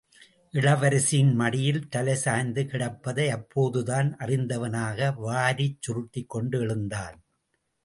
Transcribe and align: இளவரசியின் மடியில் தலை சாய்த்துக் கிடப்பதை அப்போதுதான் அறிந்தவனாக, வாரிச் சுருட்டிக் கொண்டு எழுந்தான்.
இளவரசியின் 0.53 1.33
மடியில் 1.33 1.89
தலை 1.89 2.15
சாய்த்துக் 2.15 2.71
கிடப்பதை 2.71 3.27
அப்போதுதான் 3.29 4.17
அறிந்தவனாக, 4.17 5.13
வாரிச் 5.15 5.81
சுருட்டிக் 5.81 6.29
கொண்டு 6.29 6.59
எழுந்தான். 6.59 7.23